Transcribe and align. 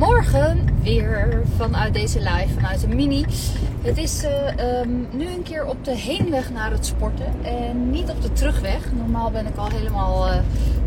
Goedemorgen, 0.00 0.68
weer 0.82 1.42
vanuit 1.56 1.94
deze 1.94 2.18
live, 2.18 2.54
vanuit 2.54 2.80
de 2.80 2.88
mini. 2.88 3.24
Het 3.82 3.98
is 3.98 4.24
uh, 4.24 4.80
um, 4.80 5.06
nu 5.12 5.26
een 5.26 5.42
keer 5.42 5.66
op 5.66 5.84
de 5.84 5.96
heenweg 5.96 6.50
naar 6.52 6.70
het 6.70 6.86
sporten 6.86 7.26
en 7.42 7.90
niet 7.90 8.10
op 8.10 8.22
de 8.22 8.32
terugweg. 8.32 8.92
Normaal 8.96 9.30
ben 9.30 9.46
ik 9.46 9.56
al 9.56 9.68
helemaal 9.70 10.28
uh, 10.28 10.34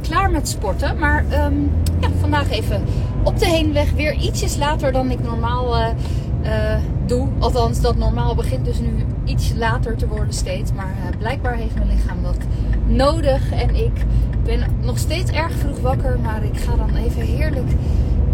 klaar 0.02 0.32
met 0.32 0.48
sporten, 0.48 0.98
maar 0.98 1.46
um, 1.46 1.72
ja, 2.00 2.08
vandaag 2.20 2.52
even 2.52 2.84
op 3.24 3.40
de 3.40 3.46
heenweg 3.46 3.92
weer 3.92 4.14
ietsjes 4.14 4.58
later 4.58 4.92
dan 4.92 5.12
ik 5.12 5.24
normaal 5.24 5.78
uh, 5.78 6.76
doe. 7.06 7.28
Althans, 7.40 7.82
dat 7.82 7.98
normaal 7.98 8.36
begint 8.36 8.66
dus 8.66 8.80
nu 8.80 9.06
iets 9.26 9.54
later 9.56 9.96
te 9.96 10.08
worden 10.08 10.34
steeds. 10.34 10.72
Maar 10.74 10.96
blijkbaar 11.18 11.56
heeft 11.56 11.76
mijn 11.76 11.90
lichaam 11.90 12.24
dat 12.24 12.38
nodig 12.86 13.52
en 13.52 13.76
ik 13.76 14.06
ben 14.44 14.60
nog 14.82 14.98
steeds 14.98 15.32
erg 15.32 15.52
vroeg 15.52 15.80
wakker, 15.80 16.20
maar 16.20 16.44
ik 16.44 16.58
ga 16.58 16.76
dan 16.76 16.96
even 16.96 17.22
heerlijk 17.22 17.72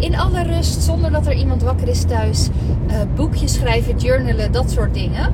in 0.00 0.18
alle 0.18 0.42
rust, 0.42 0.82
zonder 0.82 1.10
dat 1.10 1.26
er 1.26 1.32
iemand 1.32 1.62
wakker 1.62 1.88
is 1.88 2.02
thuis, 2.02 2.48
uh, 2.88 2.94
boekjes 3.14 3.54
schrijven, 3.54 3.96
journalen, 3.96 4.52
dat 4.52 4.70
soort 4.70 4.94
dingen. 4.94 5.32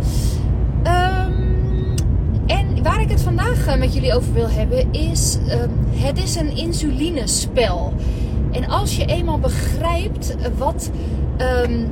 Um, 0.82 1.94
en 2.46 2.82
waar 2.82 3.00
ik 3.00 3.10
het 3.10 3.22
vandaag 3.22 3.66
eh, 3.66 3.78
met 3.78 3.94
jullie 3.94 4.14
over 4.14 4.32
wil 4.32 4.50
hebben 4.50 4.92
is, 4.92 5.38
um, 5.50 5.70
het 5.90 6.18
is 6.22 6.36
een 6.36 6.56
insulinespel. 6.56 7.92
En 8.50 8.68
als 8.68 8.96
je 8.96 9.04
eenmaal 9.04 9.38
begrijpt 9.38 10.36
wat, 10.58 10.90
um, 11.64 11.86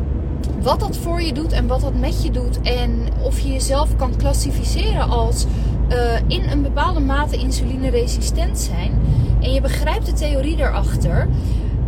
wat 0.62 0.80
dat 0.80 0.96
voor 0.96 1.22
je 1.22 1.32
doet 1.32 1.52
en 1.52 1.66
wat 1.66 1.80
dat 1.80 1.94
met 1.94 2.22
je 2.22 2.30
doet 2.30 2.60
en 2.60 2.90
of 3.22 3.38
je 3.38 3.52
jezelf 3.52 3.96
kan 3.96 4.16
klassificeren 4.16 5.08
als 5.08 5.46
in 6.26 6.42
een 6.50 6.62
bepaalde 6.62 7.00
mate 7.00 7.36
insulineresistent 7.36 8.58
zijn 8.58 8.92
en 9.40 9.52
je 9.52 9.60
begrijpt 9.60 10.06
de 10.06 10.12
theorie 10.12 10.56
daarachter, 10.56 11.28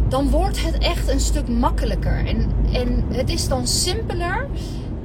dan 0.09 0.31
wordt 0.31 0.65
het 0.65 0.79
echt 0.79 1.09
een 1.09 1.21
stuk 1.21 1.49
makkelijker. 1.49 2.27
En, 2.27 2.53
en 2.73 3.05
het 3.09 3.31
is 3.31 3.49
dan 3.49 3.67
simpeler. 3.67 4.47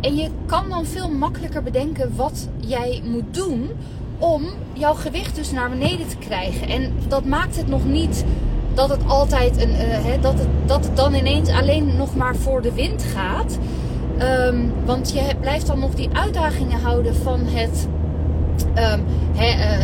En 0.02 0.16
je 0.16 0.30
kan 0.46 0.70
dan 0.70 0.86
veel 0.86 1.10
makkelijker 1.10 1.64
bedenken 1.64 2.16
wat 2.16 2.48
jij 2.58 3.02
moet 3.06 3.34
doen 3.34 3.70
om 4.18 4.44
jouw 4.74 4.94
gewicht 4.94 5.36
dus 5.36 5.52
naar 5.52 5.70
beneden 5.70 6.08
te 6.08 6.18
krijgen. 6.18 6.68
En 6.68 6.94
dat 7.08 7.26
maakt 7.26 7.58
het 7.58 7.68
nog 7.68 7.86
niet 7.86 8.26
dat 8.74 8.90
het 8.90 9.02
altijd 9.08 9.62
een, 9.62 9.74
hè, 9.74 10.20
dat, 10.20 10.40
het, 10.40 10.48
dat 10.66 10.86
het 10.86 10.96
dan 10.96 11.14
ineens 11.14 11.50
alleen 11.50 11.96
nog 11.98 12.16
maar 12.16 12.36
voor 12.36 12.62
de 12.62 12.74
wind 12.74 13.04
gaat. 13.04 13.58
Um, 14.48 14.72
want 14.86 15.12
je 15.12 15.22
blijft 15.40 15.68
dan 15.68 15.80
nog 15.80 15.94
die 15.94 16.10
uitdagingen 16.14 16.80
houden 16.80 17.16
van 17.16 17.40
het 17.44 17.88
um, 18.68 19.04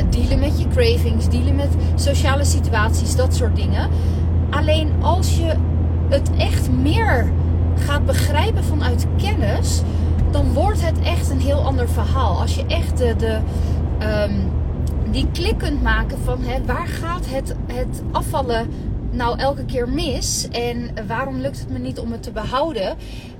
dealen 0.09 0.39
met 0.39 0.59
je 0.59 0.67
cravings, 0.67 1.29
dealen 1.29 1.55
met 1.55 1.69
sociale 1.95 2.45
situaties, 2.45 3.15
dat 3.15 3.35
soort 3.35 3.55
dingen. 3.55 3.89
Alleen 4.49 4.91
als 5.01 5.37
je 5.37 5.55
het 6.09 6.29
echt 6.37 6.71
meer 6.71 7.31
gaat 7.75 8.05
begrijpen 8.05 8.63
vanuit 8.63 9.07
kennis, 9.17 9.81
dan 10.31 10.53
wordt 10.53 10.81
het 10.81 10.99
echt 10.99 11.29
een 11.29 11.39
heel 11.39 11.61
ander 11.61 11.89
verhaal. 11.89 12.41
Als 12.41 12.55
je 12.55 12.65
echt 12.65 12.97
de, 12.97 13.39
um, 14.01 14.51
die 15.11 15.27
klik 15.31 15.57
kunt 15.57 15.83
maken 15.83 16.17
van 16.23 16.41
hè, 16.41 16.65
waar 16.65 16.87
gaat 16.87 17.25
het, 17.29 17.55
het 17.65 18.01
afvallen 18.11 18.67
nou 19.11 19.39
elke 19.39 19.65
keer 19.65 19.89
mis 19.89 20.47
en 20.51 20.89
waarom 21.07 21.37
lukt 21.37 21.59
het 21.59 21.69
me 21.69 21.79
niet 21.79 21.99
om 21.99 22.11
het 22.11 22.23
te 22.23 22.31
behouden? 22.31 22.97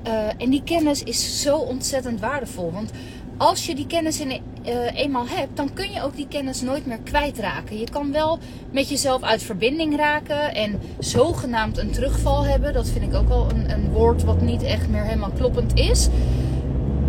Uh, 0.08 0.14
en 0.38 0.50
die 0.50 0.64
kennis 0.64 1.04
is 1.04 1.42
zo 1.42 1.58
ontzettend 1.58 2.20
waardevol. 2.20 2.72
Want 2.72 2.92
als 3.38 3.66
je 3.66 3.76
die 3.76 3.88
kennis 3.88 4.20
in, 4.20 4.30
uh, 4.32 4.74
eenmaal 4.94 5.28
hebt, 5.28 5.58
dan 5.58 5.74
kun 5.74 5.92
je 5.92 6.04
ook 6.04 6.16
die 6.16 6.28
kennis 6.28 6.62
nooit 6.62 6.86
meer 6.86 7.00
kwijtraken. 7.04 7.80
Je 7.80 7.90
kan 7.90 8.12
wel 8.12 8.40
met 8.72 8.90
jezelf 8.90 9.22
uit 9.22 9.44
verbinding 9.44 9.98
raken 9.98 10.56
en 10.56 10.80
zogenaamd 11.00 11.78
een 11.78 11.92
terugval 11.92 12.46
hebben. 12.46 12.74
Dat 12.74 12.90
vind 12.90 13.04
ik 13.04 13.14
ook 13.14 13.28
wel 13.28 13.48
een, 13.50 13.72
een 13.72 13.92
woord 13.92 14.24
wat 14.24 14.42
niet 14.42 14.64
echt 14.64 14.90
meer 14.90 15.04
helemaal 15.04 15.32
kloppend 15.38 15.80
is. 15.80 16.08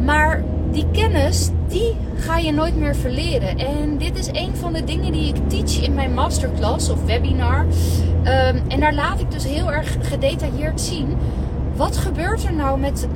Maar 0.04 0.44
die 0.72 0.86
kennis, 0.92 1.50
die 1.68 1.96
ga 2.16 2.36
je 2.36 2.52
nooit 2.52 2.76
meer 2.76 2.96
verleren. 2.96 3.58
En 3.58 3.98
dit 3.98 4.18
is 4.18 4.26
een 4.32 4.56
van 4.56 4.72
de 4.72 4.84
dingen 4.84 5.12
die 5.12 5.28
ik 5.28 5.48
teach 5.48 5.82
in 5.82 5.94
mijn 5.94 6.14
masterclass 6.14 6.90
of 6.90 7.04
webinar. 7.04 7.60
Um, 7.60 8.62
en 8.68 8.80
daar 8.80 8.94
laat 8.94 9.20
ik 9.20 9.30
dus 9.30 9.44
heel 9.44 9.72
erg 9.72 9.96
gedetailleerd 10.00 10.80
zien. 10.80 11.16
Wat 11.76 11.96
gebeurt 11.96 12.44
er 12.44 12.52
nou 12.52 12.78
met 12.78 13.06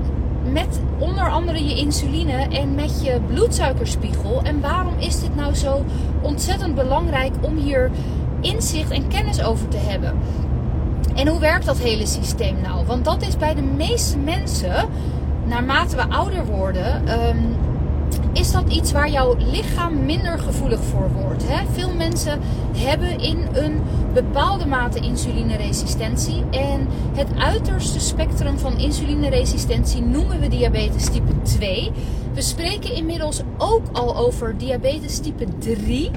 met 0.52 0.80
onder 0.98 1.30
andere 1.30 1.64
je 1.64 1.76
insuline 1.76 2.32
en 2.32 2.74
met 2.74 3.04
je 3.04 3.20
bloedsuikerspiegel. 3.26 4.42
En 4.42 4.60
waarom 4.60 4.94
is 4.98 5.20
dit 5.20 5.36
nou 5.36 5.54
zo 5.54 5.84
ontzettend 6.20 6.74
belangrijk 6.74 7.32
om 7.40 7.56
hier 7.56 7.90
inzicht 8.40 8.90
en 8.90 9.08
kennis 9.08 9.42
over 9.42 9.68
te 9.68 9.76
hebben? 9.76 10.18
En 11.14 11.28
hoe 11.28 11.40
werkt 11.40 11.66
dat 11.66 11.78
hele 11.78 12.06
systeem 12.06 12.56
nou? 12.62 12.86
Want 12.86 13.04
dat 13.04 13.22
is 13.22 13.36
bij 13.36 13.54
de 13.54 13.62
meeste 13.62 14.18
mensen, 14.18 14.88
naarmate 15.44 15.96
we 15.96 16.08
ouder 16.08 16.46
worden, 16.46 17.20
um, 17.28 17.56
is 18.32 18.52
dat 18.52 18.72
iets 18.72 18.92
waar 18.92 19.10
jouw 19.10 19.36
lichaam 19.38 20.04
minder 20.04 20.38
gevoelig 20.38 20.80
voor 20.84 21.10
wordt. 21.12 21.42
Hè? 21.46 21.66
Veel 21.72 21.94
mensen 21.94 22.40
hebben 22.76 23.20
in 23.20 23.46
een 23.52 23.80
bepaalde 24.14 24.66
mate 24.66 25.00
insulineresistentie. 25.00 26.44
En 26.50 26.86
het 27.14 27.28
uiterste 27.38 28.00
spectrum 28.00 28.58
van 28.58 28.78
insulineresistentie 28.78 30.02
noemen 30.02 30.40
we 30.40 30.48
diabetes 30.48 31.04
type 31.04 31.42
2. 31.42 31.90
We 32.34 32.42
spreken 32.42 32.94
inmiddels 32.94 33.42
ook 33.58 33.82
al 33.92 34.16
over 34.16 34.58
diabetes 34.58 35.18
type 35.18 35.46
3. 35.58 36.10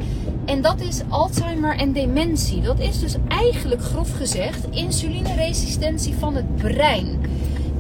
En 0.46 0.62
dat 0.62 0.82
is 0.82 1.02
Alzheimer 1.10 1.78
en 1.78 1.94
dementie. 1.94 2.62
Dat 2.62 2.80
is 2.80 3.00
dus 3.00 3.16
eigenlijk 3.28 3.82
grof 3.82 4.12
gezegd 4.18 4.68
insulineresistentie 4.70 6.14
van 6.14 6.36
het 6.36 6.56
brein. 6.56 7.20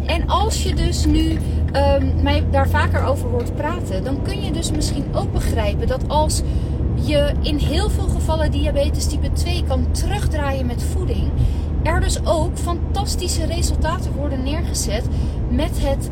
En 0.05 0.27
als 0.27 0.63
je 0.63 0.75
dus 0.75 1.05
nu 1.05 1.39
um, 1.75 2.23
mij 2.23 2.43
daar 2.51 2.69
vaker 2.69 3.03
over 3.03 3.29
hoort 3.29 3.55
praten, 3.55 4.03
dan 4.03 4.21
kun 4.21 4.43
je 4.43 4.51
dus 4.51 4.71
misschien 4.71 5.05
ook 5.15 5.31
begrijpen 5.31 5.87
dat 5.87 6.07
als 6.07 6.41
je 6.95 7.31
in 7.41 7.57
heel 7.57 7.89
veel 7.89 8.07
gevallen 8.07 8.51
diabetes 8.51 9.07
type 9.07 9.31
2 9.31 9.63
kan 9.67 9.91
terugdraaien 9.91 10.65
met 10.65 10.83
voeding, 10.83 11.31
er 11.83 11.99
dus 11.99 12.25
ook 12.25 12.57
fantastische 12.57 13.45
resultaten 13.45 14.11
worden 14.11 14.43
neergezet 14.43 15.03
met 15.49 15.79
het 15.81 16.09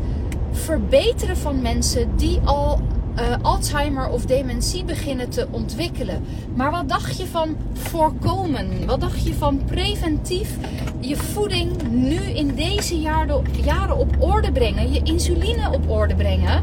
verbeteren 0.52 1.36
van 1.36 1.62
mensen 1.62 2.16
die 2.16 2.40
al 2.44 2.80
uh, 3.18 3.36
Alzheimer 3.42 4.08
of 4.08 4.24
dementie 4.24 4.84
beginnen 4.84 5.30
te 5.30 5.46
ontwikkelen. 5.50 6.24
Maar 6.54 6.70
wat 6.70 6.88
dacht 6.88 7.18
je 7.18 7.26
van 7.26 7.56
voorkomen? 7.72 8.86
Wat 8.86 9.00
dacht 9.00 9.26
je 9.26 9.34
van 9.34 9.60
preventief 9.64 10.56
je 11.00 11.16
voeding 11.16 11.82
nu 11.90 12.20
in 12.20 12.54
deze 12.54 13.00
jaren 13.00 13.98
op 13.98 14.16
orde 14.18 14.52
brengen? 14.52 14.92
Je 14.92 15.00
insuline 15.02 15.70
op 15.72 15.90
orde 15.90 16.14
brengen. 16.14 16.62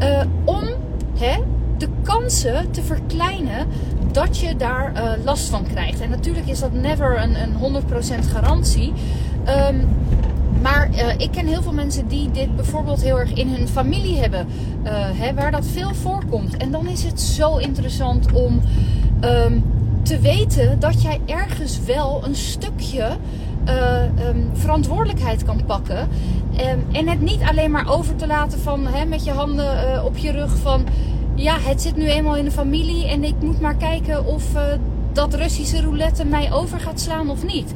Uh, 0.00 0.20
om 0.44 0.64
hè, 1.18 1.36
de 1.78 1.88
kansen 2.02 2.70
te 2.70 2.82
verkleinen 2.82 3.66
dat 4.12 4.38
je 4.38 4.56
daar 4.56 4.92
uh, 4.94 5.24
last 5.24 5.48
van 5.48 5.66
krijgt. 5.66 6.00
En 6.00 6.10
natuurlijk 6.10 6.46
is 6.46 6.60
dat 6.60 6.72
never 6.72 7.22
een, 7.22 7.42
een 7.42 7.82
100% 7.82 8.30
garantie. 8.32 8.92
Um, 9.48 9.88
maar 10.62 10.90
uh, 10.90 11.18
ik 11.18 11.30
ken 11.30 11.46
heel 11.46 11.62
veel 11.62 11.72
mensen 11.72 12.08
die 12.08 12.30
dit 12.30 12.56
bijvoorbeeld 12.56 13.02
heel 13.02 13.18
erg 13.18 13.32
in 13.32 13.48
hun 13.48 13.68
familie 13.68 14.16
hebben, 14.16 14.46
uh, 14.84 14.90
hè, 14.92 15.34
waar 15.34 15.50
dat 15.50 15.66
veel 15.66 15.94
voorkomt. 15.94 16.56
En 16.56 16.70
dan 16.70 16.86
is 16.86 17.04
het 17.04 17.20
zo 17.20 17.56
interessant 17.56 18.32
om 18.32 18.60
um, 19.24 19.64
te 20.02 20.20
weten 20.20 20.80
dat 20.80 21.02
jij 21.02 21.20
ergens 21.26 21.80
wel 21.84 22.22
een 22.24 22.34
stukje 22.34 23.16
uh, 23.68 24.02
um, 24.28 24.50
verantwoordelijkheid 24.52 25.44
kan 25.44 25.64
pakken. 25.66 25.98
Um, 25.98 26.84
en 26.92 27.08
het 27.08 27.20
niet 27.20 27.42
alleen 27.42 27.70
maar 27.70 27.90
over 27.90 28.16
te 28.16 28.26
laten 28.26 28.58
van 28.58 28.86
hè, 28.86 29.04
met 29.04 29.24
je 29.24 29.30
handen 29.30 30.04
op 30.04 30.16
je 30.16 30.32
rug 30.32 30.56
van 30.56 30.86
ja, 31.34 31.58
het 31.60 31.82
zit 31.82 31.96
nu 31.96 32.06
eenmaal 32.06 32.36
in 32.36 32.44
de 32.44 32.50
familie 32.50 33.08
en 33.08 33.24
ik 33.24 33.34
moet 33.40 33.60
maar 33.60 33.76
kijken 33.76 34.26
of 34.26 34.44
dat 35.12 35.34
Russische 35.34 35.80
roulette 35.80 36.24
mij 36.24 36.52
over 36.52 36.80
gaat 36.80 37.00
slaan 37.00 37.30
of 37.30 37.44
niet 37.44 37.74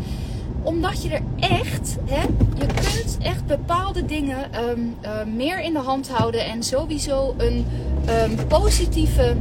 omdat 0.62 1.03
je 1.03 1.09
er 1.11 1.23
echt, 1.41 1.97
hè, 2.05 2.23
je 2.55 2.67
kunt 2.67 3.19
echt 3.23 3.47
bepaalde 3.47 4.04
dingen 4.04 4.39
um, 4.71 4.97
uh, 5.03 5.10
meer 5.34 5.60
in 5.60 5.72
de 5.72 5.78
hand 5.78 6.09
houden 6.09 6.47
en 6.47 6.63
sowieso 6.63 7.34
een 7.36 7.66
um, 8.09 8.47
positieve, 8.47 9.34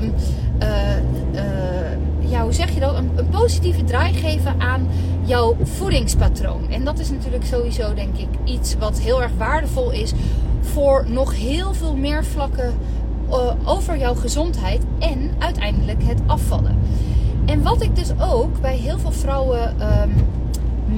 um, 0.00 0.14
uh, 0.62 0.96
uh, 1.34 2.30
ja, 2.30 2.42
hoe 2.42 2.52
zeg 2.52 2.74
je 2.74 2.80
dat? 2.80 2.94
Een, 2.96 3.10
een, 3.16 3.28
positieve 3.28 3.84
draai 3.84 4.12
geven 4.12 4.60
aan 4.60 4.88
jouw 5.24 5.56
voedingspatroon. 5.62 6.70
En 6.70 6.84
dat 6.84 6.98
is 6.98 7.10
natuurlijk 7.10 7.44
sowieso, 7.44 7.94
denk 7.94 8.16
ik, 8.16 8.28
iets 8.44 8.74
wat 8.78 9.00
heel 9.00 9.22
erg 9.22 9.32
waardevol 9.38 9.90
is 9.90 10.12
voor 10.60 11.04
nog 11.08 11.36
heel 11.36 11.74
veel 11.74 11.96
meer 11.96 12.24
vlakken 12.24 12.74
over 13.64 13.98
jouw 13.98 14.14
gezondheid 14.14 14.82
en 14.98 15.30
uiteindelijk 15.38 16.02
het 16.02 16.20
afvallen. 16.26 16.78
En 17.46 17.62
wat 17.62 17.82
ik 17.82 17.96
dus 17.96 18.10
ook 18.20 18.60
bij 18.60 18.76
heel 18.76 18.98
veel 18.98 19.12
vrouwen 19.12 19.74
um, 20.02 20.14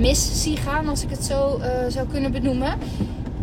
mis 0.00 0.42
zie 0.42 0.56
gaan, 0.56 0.88
als 0.88 1.02
ik 1.02 1.10
het 1.10 1.24
zo 1.24 1.58
uh, 1.58 1.66
zou 1.88 2.06
kunnen 2.08 2.32
benoemen, 2.32 2.78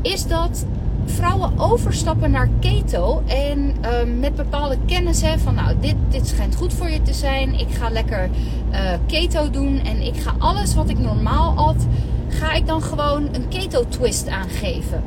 is 0.01 0.27
dat 0.27 0.65
vrouwen 1.05 1.59
overstappen 1.59 2.31
naar 2.31 2.49
keto 2.59 3.23
en 3.25 3.75
um, 3.99 4.19
met 4.19 4.35
bepaalde 4.35 4.77
kennis 4.85 5.21
hè, 5.21 5.39
van 5.39 5.55
nou 5.55 5.75
dit, 5.79 5.95
dit 6.09 6.27
schijnt 6.27 6.55
goed 6.55 6.73
voor 6.73 6.89
je 6.89 7.01
te 7.01 7.13
zijn. 7.13 7.59
Ik 7.59 7.67
ga 7.69 7.89
lekker 7.89 8.29
uh, 8.71 8.79
keto 9.07 9.49
doen 9.49 9.79
en 9.79 10.01
ik 10.01 10.15
ga 10.15 10.33
alles 10.37 10.75
wat 10.75 10.89
ik 10.89 10.99
normaal 10.99 11.57
at, 11.57 11.85
ga 12.27 12.53
ik 12.53 12.67
dan 12.67 12.81
gewoon 12.81 13.29
een 13.31 13.47
keto 13.47 13.85
twist 13.87 14.27
aangeven. 14.27 15.03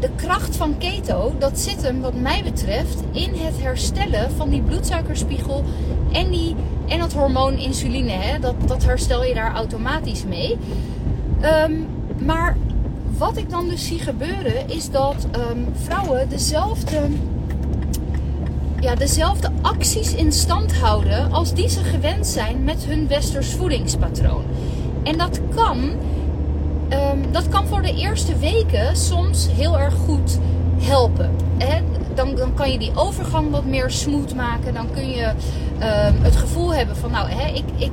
De 0.00 0.10
kracht 0.16 0.56
van 0.56 0.78
keto, 0.78 1.32
dat 1.38 1.58
zit 1.58 1.82
hem 1.82 2.00
wat 2.00 2.14
mij 2.14 2.42
betreft 2.42 3.02
in 3.12 3.34
het 3.34 3.62
herstellen 3.62 4.30
van 4.30 4.48
die 4.48 4.62
bloedsuikerspiegel 4.62 5.64
en, 6.12 6.30
die, 6.30 6.54
en 6.88 6.98
dat 6.98 7.12
hormoon 7.12 7.58
insuline. 7.58 8.10
Hè? 8.10 8.38
Dat, 8.38 8.54
dat 8.66 8.84
herstel 8.84 9.24
je 9.24 9.34
daar 9.34 9.54
automatisch 9.54 10.24
mee. 10.24 10.56
Ehm, 11.40 11.72
maar 12.18 12.56
wat 13.18 13.36
ik 13.36 13.50
dan 13.50 13.68
dus 13.68 13.86
zie 13.86 13.98
gebeuren 13.98 14.68
is 14.68 14.90
dat 14.90 15.26
ehm, 15.30 15.58
vrouwen 15.72 16.28
dezelfde, 16.28 17.00
ja, 18.80 18.94
dezelfde 18.94 19.50
acties 19.62 20.14
in 20.14 20.32
stand 20.32 20.74
houden 20.74 21.32
als 21.32 21.54
die 21.54 21.68
ze 21.68 21.84
gewend 21.84 22.26
zijn 22.26 22.64
met 22.64 22.84
hun 22.84 23.08
westers 23.08 23.52
voedingspatroon. 23.52 24.44
En 25.02 25.18
dat 25.18 25.40
kan, 25.54 25.90
ehm, 26.90 27.18
dat 27.30 27.48
kan 27.48 27.66
voor 27.66 27.82
de 27.82 27.94
eerste 27.94 28.36
weken 28.38 28.96
soms 28.96 29.48
heel 29.52 29.78
erg 29.78 29.94
goed 29.94 30.38
helpen. 30.78 31.30
Dan, 32.14 32.34
dan 32.34 32.54
kan 32.54 32.72
je 32.72 32.78
die 32.78 32.92
overgang 32.94 33.50
wat 33.50 33.64
meer 33.64 33.90
smooth 33.90 34.34
maken. 34.34 34.74
Dan 34.74 34.86
kun 34.94 35.10
je 35.10 35.32
ehm, 35.78 36.14
het 36.22 36.36
gevoel 36.36 36.74
hebben 36.74 36.96
van 36.96 37.10
nou, 37.10 37.28
hè, 37.28 37.48
ik, 37.48 37.64
ik 37.76 37.90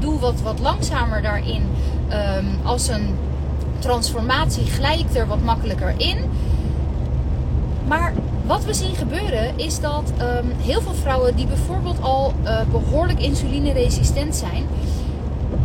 doe 0.00 0.18
wat, 0.18 0.40
wat 0.40 0.58
langzamer 0.58 1.22
daarin 1.22 1.62
als 2.64 2.88
een 2.88 3.14
transformatie 3.78 4.64
glij 4.64 4.98
ik 4.98 5.14
er 5.14 5.26
wat 5.26 5.42
makkelijker 5.42 5.94
in. 5.96 6.18
Maar 7.88 8.12
wat 8.46 8.64
we 8.64 8.74
zien 8.74 8.94
gebeuren 8.94 9.58
is 9.58 9.80
dat 9.80 10.12
ehm, 10.18 10.46
heel 10.58 10.80
veel 10.80 10.94
vrouwen 10.94 11.36
die 11.36 11.46
bijvoorbeeld 11.46 12.02
al 12.02 12.32
uh, 12.44 12.60
behoorlijk 12.70 13.20
insulineresistent 13.20 14.36
zijn, 14.36 14.66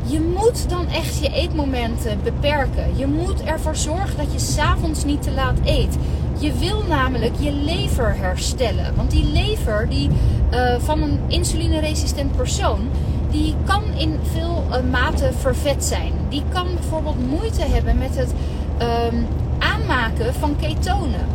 je 0.05 0.21
moet 0.21 0.69
dan 0.69 0.87
echt 0.87 1.17
je 1.17 1.29
eetmomenten 1.33 2.19
beperken. 2.23 2.97
Je 2.97 3.07
moet 3.07 3.43
ervoor 3.43 3.75
zorgen 3.75 4.17
dat 4.17 4.33
je 4.33 4.39
s'avonds 4.39 5.05
niet 5.05 5.21
te 5.21 5.31
laat 5.31 5.57
eet. 5.63 5.97
Je 6.39 6.53
wil 6.53 6.83
namelijk 6.87 7.33
je 7.39 7.51
lever 7.51 8.15
herstellen. 8.15 8.95
Want 8.95 9.11
die 9.11 9.25
lever 9.25 9.89
die, 9.89 10.09
uh, 10.53 10.75
van 10.79 11.01
een 11.01 11.19
insulineresistent 11.27 12.35
persoon, 12.35 12.79
die 13.31 13.55
kan 13.65 13.83
in 13.97 14.19
veel 14.33 14.63
uh, 14.69 14.91
mate 14.91 15.29
vervet 15.39 15.83
zijn. 15.83 16.11
Die 16.29 16.43
kan 16.49 16.67
bijvoorbeeld 16.73 17.29
moeite 17.29 17.61
hebben 17.61 17.97
met 17.97 18.15
het 18.15 18.33
um, 19.11 19.25
aanmaken 19.59 20.33
van 20.33 20.55
ketonen. 20.55 21.25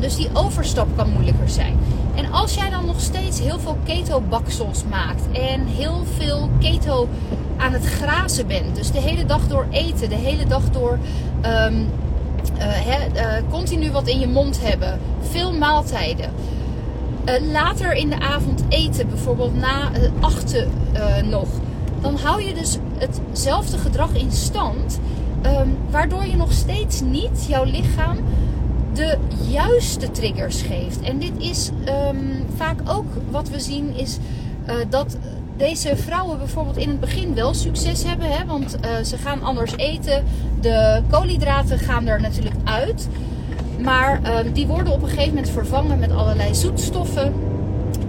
Dus 0.00 0.16
die 0.16 0.28
overstap 0.32 0.88
kan 0.96 1.10
moeilijker 1.10 1.48
zijn. 1.48 1.78
En 2.14 2.32
als 2.32 2.54
jij 2.54 2.70
dan 2.70 2.86
nog 2.86 3.00
steeds 3.00 3.40
heel 3.40 3.58
veel 3.58 3.76
keto-baksels 3.84 4.84
maakt 4.90 5.22
en 5.32 5.66
heel 5.66 6.04
veel 6.16 6.50
keto 6.60 7.08
aan 7.56 7.72
het 7.72 7.84
grazen 7.84 8.46
bent, 8.46 8.76
dus 8.76 8.90
de 8.90 9.00
hele 9.00 9.26
dag 9.26 9.48
door 9.48 9.66
eten, 9.70 10.08
de 10.08 10.14
hele 10.14 10.46
dag 10.46 10.70
door 10.70 10.98
uh, 11.44 11.68
he, 12.58 13.06
uh, 13.14 13.50
continu 13.50 13.90
wat 13.90 14.08
in 14.08 14.20
je 14.20 14.28
mond 14.28 14.60
hebben, 14.60 15.00
veel 15.20 15.52
maaltijden. 15.52 16.30
Uh, 17.24 17.52
later 17.52 17.92
in 17.92 18.08
de 18.08 18.20
avond 18.20 18.62
eten, 18.68 19.08
bijvoorbeeld 19.08 19.56
na 19.56 19.90
achten 20.20 20.70
nog, 21.24 21.48
dan 22.00 22.16
hou 22.16 22.42
je 22.42 22.54
dus 22.54 22.78
hetzelfde 22.98 23.78
gedrag 23.78 24.14
in 24.14 24.32
stand, 24.32 25.00
um, 25.46 25.76
waardoor 25.90 26.26
je 26.26 26.36
nog 26.36 26.52
steeds 26.52 27.00
niet 27.00 27.46
jouw 27.48 27.64
lichaam 27.64 28.16
de 28.92 29.18
juiste 29.50 30.10
triggers 30.10 30.62
geeft. 30.62 31.00
En 31.00 31.18
dit 31.18 31.32
is 31.38 31.70
um, 32.08 32.46
vaak 32.56 32.80
ook 32.84 33.06
wat 33.30 33.48
we 33.48 33.60
zien, 33.60 33.96
is 33.96 34.18
dat 34.88 35.16
deze 35.56 35.96
vrouwen 35.96 36.38
bijvoorbeeld 36.38 36.76
in 36.76 36.88
het 36.88 37.00
begin 37.00 37.34
wel 37.34 37.54
succes 37.54 38.04
hebben, 38.04 38.30
hè, 38.30 38.44
want 38.46 38.76
ze 39.04 39.18
gaan 39.18 39.42
anders 39.42 39.76
eten, 39.76 40.24
de 40.60 41.02
koolhydraten 41.10 41.78
gaan 41.78 42.06
er 42.06 42.20
natuurlijk 42.20 42.56
uit. 42.64 43.08
Maar 43.78 44.20
uh, 44.22 44.52
die 44.52 44.66
worden 44.66 44.92
op 44.92 45.02
een 45.02 45.08
gegeven 45.08 45.34
moment 45.34 45.50
vervangen 45.50 45.98
met 45.98 46.12
allerlei 46.12 46.54
zoetstoffen. 46.54 47.32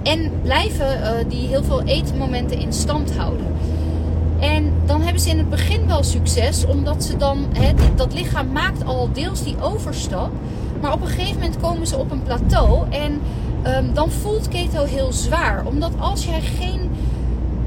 En 0.03 0.31
blijven 0.41 0.99
uh, 0.99 1.09
die 1.27 1.47
heel 1.47 1.63
veel 1.63 1.83
eetmomenten 1.83 2.59
in 2.59 2.73
stand 2.73 3.15
houden. 3.15 3.45
En 4.39 4.73
dan 4.85 5.01
hebben 5.01 5.21
ze 5.21 5.29
in 5.29 5.37
het 5.37 5.49
begin 5.49 5.87
wel 5.87 6.03
succes, 6.03 6.65
omdat 6.65 7.03
ze 7.03 7.17
dan, 7.17 7.45
hè, 7.53 7.73
dat 7.95 8.13
lichaam 8.13 8.51
maakt 8.51 8.85
al 8.85 9.09
deels 9.13 9.43
die 9.43 9.61
overstap. 9.61 10.31
Maar 10.81 10.93
op 10.93 11.01
een 11.01 11.07
gegeven 11.07 11.33
moment 11.33 11.57
komen 11.57 11.87
ze 11.87 11.97
op 11.97 12.11
een 12.11 12.23
plateau 12.23 12.89
en 12.89 13.21
um, 13.67 13.93
dan 13.93 14.11
voelt 14.11 14.47
keto 14.47 14.83
heel 14.83 15.13
zwaar. 15.13 15.65
Omdat 15.65 15.91
als 15.99 16.25
jij 16.25 16.41
geen 16.41 16.89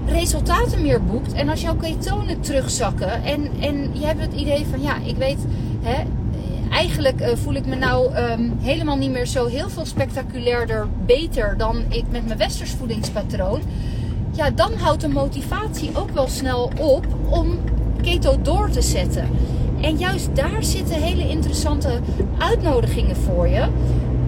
resultaten 0.08 0.82
meer 0.82 1.04
boekt 1.04 1.32
en 1.32 1.48
als 1.48 1.60
jouw 1.60 1.76
ketonen 1.76 2.40
terugzakken 2.40 3.24
en, 3.24 3.50
en 3.60 3.90
je 3.92 4.06
hebt 4.06 4.20
het 4.20 4.32
idee 4.32 4.66
van 4.70 4.82
ja, 4.82 4.96
ik 5.04 5.16
weet, 5.16 5.38
hè, 5.80 6.04
eigenlijk 6.70 7.20
uh, 7.20 7.28
voel 7.34 7.54
ik 7.54 7.66
me 7.66 7.74
nou 7.74 8.16
um, 8.16 8.52
helemaal 8.60 8.96
niet 8.96 9.10
meer 9.10 9.26
zo 9.26 9.46
heel 9.46 9.68
veel 9.68 9.86
spectaculairder 9.86 10.86
beter 11.06 11.54
dan 11.56 11.84
ik 11.88 12.04
met 12.10 12.26
mijn 12.26 12.38
westers 12.38 12.70
voedingspatroon. 12.70 13.60
Ja, 14.32 14.50
dan 14.50 14.72
houdt 14.74 15.00
de 15.00 15.08
motivatie 15.08 15.90
ook 15.94 16.10
wel 16.10 16.28
snel 16.28 16.70
op 16.78 17.06
om 17.28 17.58
keto 18.02 18.42
door 18.42 18.70
te 18.70 18.82
zetten. 18.82 19.28
En 19.80 19.96
juist 19.96 20.28
daar 20.36 20.62
zitten 20.64 21.02
hele 21.02 21.28
interessante 21.28 22.00
uitnodigingen 22.38 23.16
voor 23.16 23.48
je. 23.48 23.66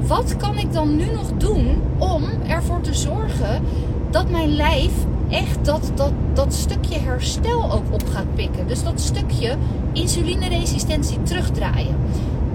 Wat 0.00 0.36
kan 0.36 0.58
ik 0.58 0.72
dan 0.72 0.96
nu 0.96 1.04
nog 1.04 1.32
doen 1.36 1.82
om 1.98 2.24
ervoor 2.46 2.80
te 2.80 2.94
zorgen 2.94 3.62
dat 4.10 4.30
mijn 4.30 4.54
lijf 4.54 4.92
echt 5.30 5.64
dat, 5.64 5.92
dat, 5.94 6.12
dat 6.34 6.54
stukje 6.54 6.98
herstel 6.98 7.72
ook 7.72 7.92
op 7.92 8.08
gaat 8.08 8.34
pikken. 8.34 8.66
Dus 8.66 8.82
dat 8.82 9.00
stukje 9.00 9.56
insulineresistentie 9.92 11.22
terugdraaien. 11.22 11.96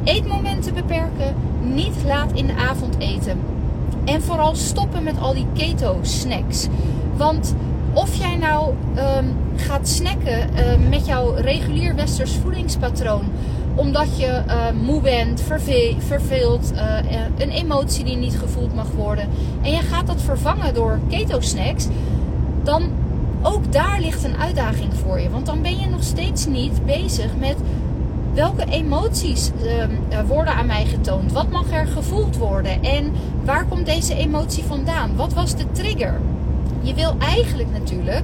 Eetmomenten 0.04 0.74
beperken, 0.74 1.36
niet 1.62 1.96
laat 2.06 2.32
in 2.32 2.48
de 2.48 2.56
avond 2.56 2.96
eten. 2.98 3.40
En 4.06 4.22
vooral 4.22 4.56
stoppen 4.56 5.04
met 5.04 5.20
al 5.20 5.34
die 5.34 5.48
keto 5.54 5.98
snacks. 6.02 6.68
Want 7.18 7.56
of 7.94 8.16
jij 8.16 8.36
nou 8.36 8.74
um, 8.98 9.36
gaat 9.56 9.88
snacken 9.88 10.50
uh, 10.54 10.90
met 10.90 11.06
jouw 11.06 11.34
regulier 11.34 11.96
westers 11.96 12.32
voedingspatroon 12.32 13.24
omdat 13.76 14.20
je 14.20 14.42
uh, 14.48 14.66
moe 14.84 15.02
bent, 15.02 15.42
verve 15.42 15.96
verveeld, 15.98 16.72
uh, 16.74 16.82
een 17.38 17.50
emotie 17.50 18.04
die 18.04 18.16
niet 18.16 18.38
gevoeld 18.38 18.76
mag 18.76 18.88
worden. 18.96 19.30
En 19.62 19.72
je 19.72 19.82
gaat 19.82 20.08
dat 20.08 20.22
vervangen 20.22 20.74
door 20.74 21.00
keto 21.10 21.40
snacks. 21.40 21.88
Dan 22.66 22.84
ook 23.42 23.72
daar 23.72 24.00
ligt 24.00 24.24
een 24.24 24.38
uitdaging 24.38 24.94
voor 24.94 25.20
je. 25.20 25.30
Want 25.30 25.46
dan 25.46 25.62
ben 25.62 25.80
je 25.80 25.88
nog 25.88 26.04
steeds 26.04 26.46
niet 26.46 26.86
bezig 26.86 27.38
met 27.40 27.56
welke 28.34 28.66
emoties 28.66 29.52
uh, 29.64 30.20
worden 30.28 30.54
aan 30.54 30.66
mij 30.66 30.86
getoond? 30.86 31.32
Wat 31.32 31.50
mag 31.50 31.72
er 31.72 31.88
gevoeld 31.88 32.38
worden? 32.38 32.84
En 32.84 33.12
waar 33.44 33.66
komt 33.66 33.86
deze 33.86 34.16
emotie 34.16 34.64
vandaan? 34.64 35.16
Wat 35.16 35.34
was 35.34 35.56
de 35.56 35.72
trigger? 35.72 36.20
Je 36.82 36.94
wil 36.94 37.16
eigenlijk 37.20 37.70
natuurlijk 37.72 38.24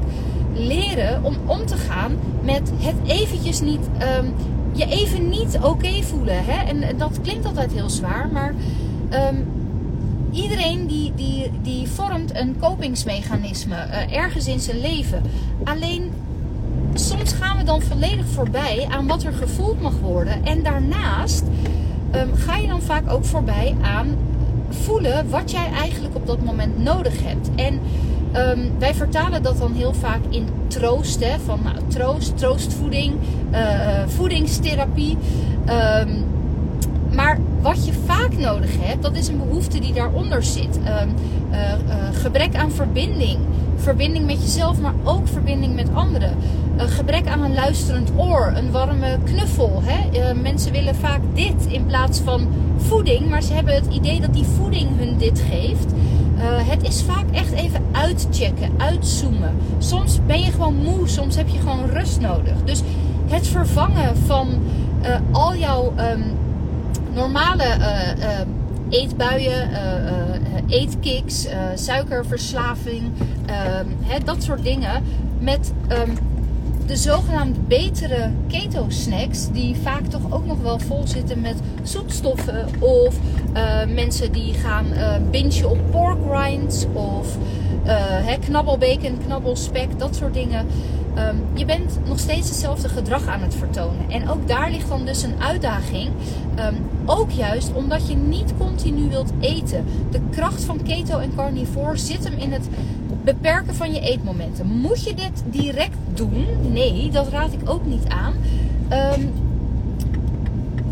leren 0.53 1.23
om 1.23 1.35
om 1.45 1.65
te 1.65 1.77
gaan 1.77 2.17
met 2.43 2.71
het 2.77 2.95
eventjes 3.05 3.61
niet, 3.61 3.89
um, 4.19 4.33
je 4.71 4.85
even 4.85 5.29
niet 5.29 5.59
oké 5.63 6.01
voelen. 6.01 6.45
Hè? 6.45 6.63
En 6.63 6.97
dat 6.97 7.21
klinkt 7.21 7.45
altijd 7.45 7.71
heel 7.71 7.89
zwaar, 7.89 8.29
maar 8.31 8.53
um, 9.29 9.45
iedereen 10.31 10.87
die, 10.87 11.13
die, 11.15 11.51
die 11.61 11.87
vormt 11.87 12.35
een 12.35 12.55
kopingsmechanisme 12.59 13.75
uh, 13.75 14.15
ergens 14.15 14.47
in 14.47 14.59
zijn 14.59 14.81
leven. 14.81 15.21
Alleen 15.63 16.11
soms 16.93 17.33
gaan 17.33 17.57
we 17.57 17.63
dan 17.63 17.81
volledig 17.81 18.25
voorbij 18.25 18.87
aan 18.89 19.07
wat 19.07 19.23
er 19.23 19.33
gevoeld 19.33 19.81
mag 19.81 19.99
worden. 20.01 20.45
En 20.45 20.63
daarnaast 20.63 21.43
um, 22.15 22.35
ga 22.35 22.55
je 22.55 22.67
dan 22.67 22.81
vaak 22.81 23.09
ook 23.09 23.25
voorbij 23.25 23.75
aan 23.81 24.17
voelen 24.69 25.29
wat 25.29 25.51
jij 25.51 25.69
eigenlijk 25.71 26.15
op 26.15 26.27
dat 26.27 26.43
moment 26.43 26.83
nodig 26.83 27.23
hebt. 27.23 27.49
En 27.55 27.79
um, 28.35 28.71
wij 28.79 28.93
vertalen 28.93 29.43
dat 29.43 29.57
dan 29.57 29.73
heel 29.73 29.93
vaak 29.93 30.21
in 30.29 30.47
troost. 30.67 31.25
Hè, 31.25 31.39
van 31.39 31.59
nou, 31.63 31.75
troost, 31.87 32.37
troostvoeding, 32.37 33.13
uh, 33.51 34.07
voedingstherapie. 34.07 35.17
Um, 35.69 35.69
maar 35.69 36.30
wat 37.61 37.85
je 37.85 37.93
vaak 38.05 38.37
nodig 38.37 38.71
hebt, 38.79 39.01
dat 39.01 39.15
is 39.15 39.27
een 39.27 39.37
behoefte 39.37 39.79
die 39.79 39.93
daaronder 39.93 40.43
zit. 40.43 40.79
Uh, 40.83 41.01
uh, 41.51 41.73
gebrek 42.13 42.55
aan 42.55 42.71
verbinding. 42.71 43.37
Verbinding 43.75 44.25
met 44.25 44.41
jezelf, 44.41 44.81
maar 44.81 44.93
ook 45.03 45.27
verbinding 45.27 45.75
met 45.75 45.87
anderen. 45.93 46.37
Een 46.77 46.89
gebrek 46.89 47.27
aan 47.27 47.43
een 47.43 47.53
luisterend 47.53 48.11
oor, 48.15 48.53
een 48.55 48.71
warme 48.71 49.17
knuffel. 49.23 49.81
Hè? 49.83 50.33
Mensen 50.33 50.71
willen 50.71 50.95
vaak 50.95 51.19
dit 51.33 51.65
in 51.67 51.85
plaats 51.85 52.19
van 52.19 52.47
voeding, 52.77 53.29
maar 53.29 53.41
ze 53.41 53.53
hebben 53.53 53.73
het 53.73 53.87
idee 53.93 54.21
dat 54.21 54.33
die 54.33 54.45
voeding 54.45 54.97
hun 54.97 55.17
dit 55.17 55.43
geeft. 55.49 55.91
Het 56.43 56.87
is 56.87 57.03
vaak 57.03 57.25
echt 57.31 57.51
even 57.51 57.81
uitchecken, 57.91 58.69
uitzoomen. 58.77 59.55
Soms 59.77 60.19
ben 60.25 60.39
je 60.39 60.51
gewoon 60.51 60.75
moe, 60.75 61.07
soms 61.07 61.35
heb 61.35 61.47
je 61.47 61.59
gewoon 61.59 61.89
rust 61.89 62.19
nodig. 62.19 62.63
Dus 62.63 62.81
het 63.27 63.47
vervangen 63.47 64.17
van 64.17 64.47
al 65.31 65.55
jouw 65.55 65.93
um, 66.13 66.23
normale 67.13 67.77
eetbuien, 68.89 69.69
eetkicks, 70.67 71.47
suikerverslaving, 71.75 73.11
ehm, 73.45 73.85
hè, 74.01 74.19
dat 74.23 74.43
soort 74.43 74.63
dingen 74.63 75.03
met 75.39 75.73
um, 75.91 76.17
de 76.85 76.95
zogenaamde 76.95 77.59
betere 77.59 78.31
keto 78.47 78.85
snacks, 78.87 79.51
die 79.51 79.75
vaak 79.75 80.05
toch 80.05 80.21
ook 80.29 80.45
nog 80.45 80.61
wel 80.61 80.79
vol 80.79 81.07
zitten 81.07 81.41
met 81.41 81.55
zoetstoffen. 81.83 82.65
Of 82.79 83.15
mensen 83.87 84.31
die 84.31 84.53
gaan 84.53 84.85
uh, 84.93 85.13
bingen 85.31 85.69
op 85.69 85.77
pork 85.91 86.17
rinds 86.31 86.85
of 86.93 87.37
uh, 87.85 88.33
knabbelbacon, 88.39 89.17
knabbelspek, 89.25 89.99
dat 89.99 90.15
soort 90.15 90.33
dingen. 90.33 90.67
Um, 91.17 91.43
je 91.53 91.65
bent 91.65 91.99
nog 92.07 92.19
steeds 92.19 92.49
hetzelfde 92.49 92.89
gedrag 92.89 93.27
aan 93.27 93.41
het 93.41 93.55
vertonen. 93.55 94.09
En 94.09 94.29
ook 94.29 94.47
daar 94.47 94.71
ligt 94.71 94.87
dan 94.87 95.05
dus 95.05 95.23
een 95.23 95.35
uitdaging. 95.39 96.09
Um, 96.59 96.75
ook 97.05 97.31
juist 97.31 97.73
omdat 97.73 98.07
je 98.07 98.15
niet 98.15 98.53
continu 98.57 99.09
wilt 99.09 99.31
eten. 99.39 99.85
De 100.11 100.19
kracht 100.29 100.63
van 100.63 100.83
keto 100.83 101.19
en 101.19 101.31
carnivore 101.35 101.97
zit 101.97 102.23
hem 102.23 102.37
in 102.37 102.51
het 102.51 102.67
beperken 103.23 103.75
van 103.75 103.93
je 103.93 103.99
eetmomenten. 103.99 104.65
Moet 104.67 105.03
je 105.03 105.13
dit 105.13 105.43
direct 105.45 105.97
doen? 106.13 106.45
Nee, 106.71 107.09
dat 107.11 107.27
raad 107.27 107.53
ik 107.53 107.69
ook 107.69 107.85
niet 107.85 108.05
aan. 108.07 108.33
Um, 109.17 109.31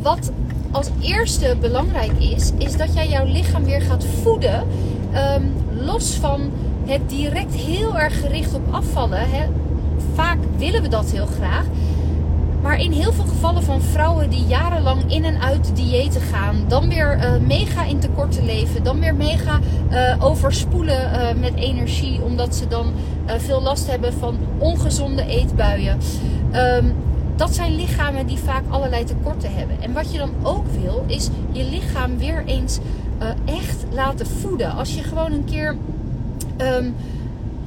wat 0.02 0.32
als 0.72 0.90
eerste 1.02 1.58
belangrijk 1.62 2.12
is, 2.20 2.52
is 2.58 2.78
dat 2.78 2.94
jij 2.94 3.10
jouw 3.10 3.26
lichaam 3.26 3.64
weer 3.64 3.82
gaat 3.82 4.06
voeden. 4.22 4.64
Los 5.86 6.14
van 6.14 6.52
het 6.86 7.10
direct 7.10 7.54
heel 7.54 7.98
erg 7.98 8.20
gericht 8.20 8.54
op 8.54 8.62
afvallen. 8.72 9.30
Hè. 9.30 9.46
Vaak 10.14 10.38
willen 10.58 10.82
we 10.82 10.88
dat 10.88 11.12
heel 11.12 11.26
graag. 11.26 11.66
Maar 12.62 12.80
in 12.80 12.92
heel 12.92 13.14
veel 13.14 13.26
gevallen 13.26 13.64
van 13.64 13.82
vrouwen 13.82 14.30
die 14.30 14.46
jarenlang 14.46 15.12
in 15.12 15.24
en 15.26 15.42
uit 15.42 15.72
diëten 15.76 16.22
gaan, 16.22 16.64
dan 16.68 16.90
weer 16.90 17.18
uh, 17.18 17.48
mega 17.48 17.84
in 17.84 18.00
tekorten 18.00 18.46
leven, 18.46 18.84
dan 18.84 19.00
weer 19.00 19.16
mega 19.16 19.60
uh, 19.92 20.26
overspoelen 20.26 21.12
uh, 21.12 21.40
met 21.40 21.56
energie, 21.56 22.22
omdat 22.22 22.56
ze 22.56 22.68
dan 22.68 22.94
veel 23.26 23.62
last 23.62 23.88
hebben 23.88 24.14
van 24.14 24.38
ongezonde 24.58 25.26
eetbuien. 25.26 25.98
Um, 26.54 26.94
dat 27.36 27.56
zijn 27.56 27.76
lichamen 27.76 28.28
die 28.28 28.38
vaak 28.38 28.64
allerlei 28.70 29.04
tekorten 29.04 29.54
hebben. 29.54 29.82
En 29.82 29.94
wat 29.94 30.12
je 30.12 30.18
dan 30.18 30.32
ook 30.42 30.66
wil, 30.82 31.04
is 31.08 31.30
je 31.52 31.64
lichaam 31.64 32.18
weer 32.18 32.44
eens 32.46 32.80
echt 33.46 33.86
laten 33.92 34.28
voeden. 34.28 34.72
Als 34.72 34.96
je 34.96 35.04
gewoon 35.04 35.32
een 35.32 35.46
keer. 35.46 35.76
Um, 36.58 36.96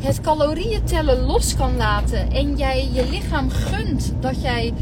het 0.02 0.21
calorieën 0.21 0.85
tellen 0.85 1.21
los 1.21 1.56
kan 1.56 1.76
laten 1.76 2.30
en 2.30 2.56
jij 2.56 2.88
je 2.92 3.09
lichaam 3.11 3.50
gunt 3.50 4.12
dat 4.21 4.42
jij 4.42 4.73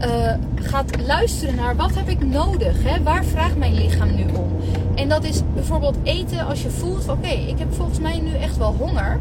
uh, 0.00 0.32
gaat 0.54 1.06
luisteren 1.06 1.54
naar 1.54 1.76
wat 1.76 1.94
heb 1.94 2.08
ik 2.08 2.24
nodig, 2.24 2.82
hè? 2.82 3.02
waar 3.02 3.24
vraagt 3.24 3.56
mijn 3.56 3.74
lichaam 3.74 4.14
nu 4.14 4.24
om. 4.34 4.56
En 4.94 5.08
dat 5.08 5.24
is 5.24 5.40
bijvoorbeeld 5.54 5.96
eten 6.02 6.46
als 6.46 6.62
je 6.62 6.70
voelt, 6.70 7.08
oké, 7.08 7.28
ik 7.28 7.58
heb 7.58 7.74
volgens 7.74 7.98
mij 7.98 8.18
nu 8.18 8.34
echt 8.34 8.56
wel 8.56 8.74
honger. 8.78 9.20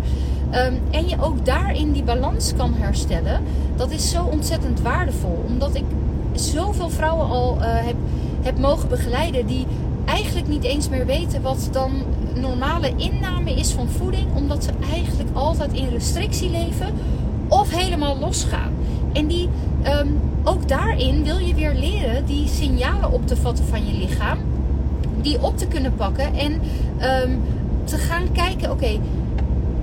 Um, 0.53 0.81
en 0.91 1.07
je 1.07 1.21
ook 1.21 1.45
daarin 1.45 1.91
die 1.91 2.03
balans 2.03 2.53
kan 2.57 2.74
herstellen. 2.74 3.41
Dat 3.75 3.91
is 3.91 4.09
zo 4.09 4.24
ontzettend 4.24 4.81
waardevol. 4.81 5.43
Omdat 5.47 5.75
ik 5.75 5.83
zoveel 6.33 6.89
vrouwen 6.89 7.27
al 7.27 7.57
uh, 7.57 7.63
heb, 7.65 7.95
heb 8.41 8.59
mogen 8.59 8.89
begeleiden 8.89 9.45
die 9.45 9.65
eigenlijk 10.05 10.47
niet 10.47 10.63
eens 10.63 10.89
meer 10.89 11.05
weten 11.05 11.41
wat 11.41 11.69
dan 11.71 11.91
normale 12.35 12.93
inname 12.95 13.53
is 13.53 13.71
van 13.71 13.87
voeding, 13.89 14.25
omdat 14.35 14.63
ze 14.63 14.71
eigenlijk 14.91 15.29
altijd 15.33 15.73
in 15.73 15.89
restrictie 15.89 16.49
leven 16.49 16.93
of 17.47 17.69
helemaal 17.69 18.17
losgaan. 18.19 18.73
En 19.13 19.27
die, 19.27 19.49
um, 20.01 20.19
ook 20.43 20.67
daarin 20.67 21.23
wil 21.23 21.37
je 21.37 21.53
weer 21.53 21.73
leren 21.73 22.25
die 22.25 22.47
signalen 22.47 23.11
op 23.11 23.27
te 23.27 23.35
vatten 23.35 23.65
van 23.65 23.85
je 23.85 23.93
lichaam, 23.93 24.37
die 25.21 25.41
op 25.41 25.57
te 25.57 25.67
kunnen 25.67 25.95
pakken 25.95 26.33
en 26.33 26.51
um, 27.23 27.41
te 27.83 27.97
gaan 27.97 28.31
kijken, 28.31 28.71
oké, 28.71 28.99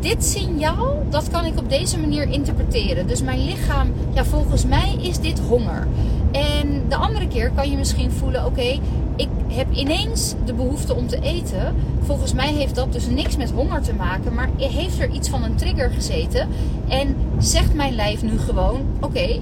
dit 0.01 0.25
signaal, 0.25 1.07
dat 1.11 1.31
kan 1.31 1.45
ik 1.45 1.59
op 1.59 1.69
deze 1.69 1.99
manier 1.99 2.29
interpreteren. 2.31 3.07
Dus 3.07 3.23
mijn 3.23 3.45
lichaam, 3.45 3.93
ja, 4.13 4.25
volgens 4.25 4.67
mij 4.67 4.97
is 5.01 5.19
dit 5.19 5.41
honger. 5.49 5.87
En 6.33 6.83
de 6.89 6.97
andere 6.97 7.29
keer 7.29 7.51
kan 7.55 7.71
je 7.71 7.77
misschien 7.77 8.11
voelen, 8.11 8.47
oké, 8.47 8.79
ik 9.17 9.29
heb 9.49 9.73
ineens 9.73 10.35
de 10.45 10.55
behoefte 10.55 10.95
om 10.95 11.07
te 11.07 11.21
eten. 11.21 11.75
Volgens 12.03 12.33
mij 12.33 12.53
heeft 12.53 12.75
dat 12.75 12.93
dus 12.93 13.07
niks 13.07 13.37
met 13.37 13.51
honger 13.51 13.83
te 13.83 13.95
maken, 13.95 14.35
maar 14.35 14.49
heeft 14.57 15.01
er 15.01 15.11
iets 15.11 15.29
van 15.29 15.45
een 15.45 15.55
trigger 15.55 15.91
gezeten. 15.91 16.49
En 16.89 17.17
zegt 17.39 17.75
mijn 17.75 17.95
lijf 17.95 18.23
nu 18.23 18.39
gewoon: 18.39 18.81
oké, 19.01 19.41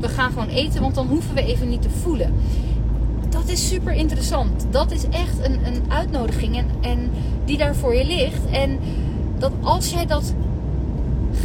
we 0.00 0.08
gaan 0.08 0.32
gewoon 0.32 0.48
eten, 0.48 0.80
want 0.80 0.94
dan 0.94 1.06
hoeven 1.06 1.34
we 1.34 1.44
even 1.44 1.68
niet 1.68 1.82
te 1.82 1.90
voelen. 1.90 2.34
Dat 3.28 3.48
is 3.48 3.68
super 3.68 3.92
interessant. 3.92 4.66
Dat 4.70 4.90
is 4.90 5.08
echt 5.08 5.38
een, 5.42 5.66
een 5.66 5.82
uitnodiging 5.88 6.56
en, 6.56 6.66
en 6.80 7.10
die 7.44 7.56
daar 7.56 7.74
voor 7.74 7.94
je 7.94 8.04
ligt. 8.04 8.50
En 8.50 8.78
dat 9.38 9.52
als 9.60 9.90
jij 9.90 10.06
dat 10.06 10.34